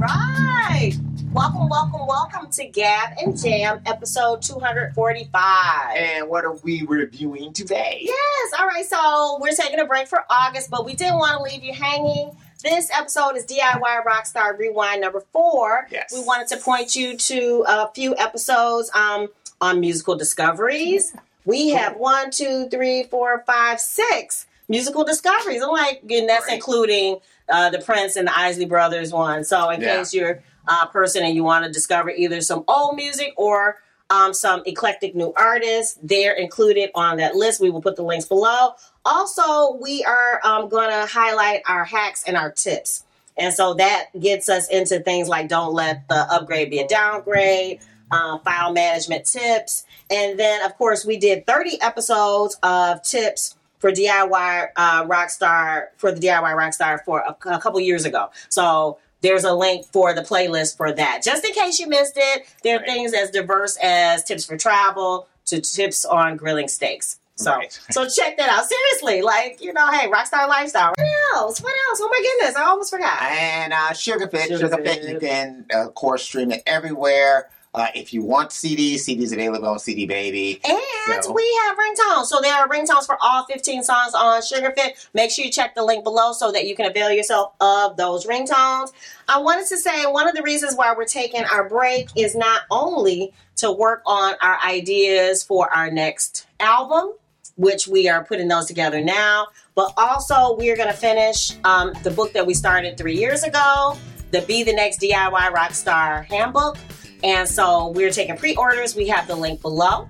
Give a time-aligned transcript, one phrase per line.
[0.00, 5.96] Welcome, welcome, welcome to Gab and Jam, episode 245.
[5.96, 7.98] And what are we reviewing today?
[8.02, 11.42] Yes, all right, so we're taking a break for August, but we didn't want to
[11.42, 12.30] leave you hanging.
[12.62, 15.88] This episode is DIY Rockstar Rewind number four.
[15.90, 16.12] Yes.
[16.12, 19.26] We wanted to point you to a few episodes um,
[19.60, 21.12] on musical discoveries.
[21.44, 25.62] We have one, two, three, four, five, six musical discoveries.
[25.62, 26.54] I'm like, and that's Right.
[26.54, 27.18] including
[27.48, 29.44] uh, the Prince and the Isley Brothers one.
[29.44, 29.96] So in Yeah.
[29.98, 33.78] case you're a person and you want to discover either some old music or
[34.10, 37.60] um, some eclectic new artists, they're included on that list.
[37.60, 38.74] We will put the links below.
[39.04, 43.04] Also, we are um, going to highlight our hacks and our tips.
[43.36, 47.80] And so that gets us into things like don't let the upgrade be a downgrade,
[48.10, 49.84] uh, file management tips.
[50.10, 56.12] And then, of course, we did 30 episodes of tips for DIY uh, Rockstar, for
[56.12, 58.30] the DIY Rockstar for a, a couple years ago.
[58.48, 61.22] So there's a link for the playlist for that.
[61.24, 62.88] Just in case you missed it, there are Right.
[62.88, 67.18] things as diverse as tips for travel to tips on grilling steaks.
[67.36, 67.72] So, Right.
[67.90, 68.64] so check that out.
[68.68, 70.92] Seriously, like you know, hey, Rockstar Lifestyle.
[70.96, 71.60] What else?
[71.60, 72.00] What else?
[72.02, 73.20] Oh my goodness, I almost forgot.
[73.22, 74.60] And uh, Sugarfit, Sugarfit.
[74.60, 77.48] Sugarfit, you can, uh, of course, stream it everywhere.
[77.74, 80.60] Uh, if you want CDs, CDs available on CD Baby.
[80.64, 82.26] And So- we have ringtones.
[82.26, 84.94] So there are ringtones for all 15 songs on Sugarfit.
[85.14, 88.26] Make sure you check the link below so that you can avail yourself of those
[88.26, 88.92] ringtones.
[89.28, 92.62] I wanted to say one of the reasons why we're taking our break is not
[92.70, 97.12] only to work on our ideas for our next album,
[97.56, 101.92] which we are putting those together now, but also we are going to finish um,
[102.02, 103.96] the book that we started three years ago,
[104.30, 106.76] the Be the Next DIY Rockstar Handbook.
[107.22, 108.94] And so we're taking pre orders.
[108.94, 110.08] We have the link below.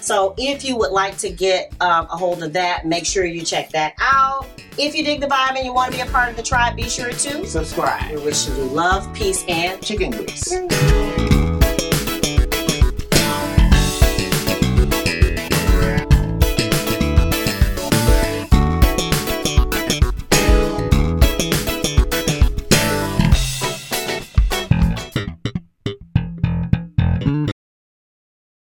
[0.00, 3.42] So if you would like to get um, a hold of that, make sure you
[3.42, 4.46] check that out.
[4.78, 6.76] If you dig the vibe and you want to be a part of the tribe,
[6.76, 7.46] be sure to.
[7.46, 8.10] Subscribe.
[8.10, 11.09] We wish you love, peace, and Chicken grease.